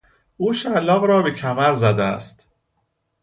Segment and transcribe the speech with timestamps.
[0.37, 2.47] او شلاق را به کمر زده است.